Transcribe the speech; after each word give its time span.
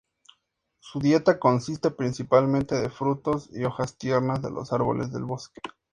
Su 0.79 0.97
dieta 0.99 1.37
consiste 1.37 1.91
principalmente 1.91 2.73
de 2.73 2.89
frutos 2.89 3.51
y 3.53 3.65
hojas 3.65 3.99
tiernas 3.99 4.41
de 4.41 4.49
los 4.49 4.73
árboles 4.73 5.11
del 5.11 5.25
bosque. 5.25 5.61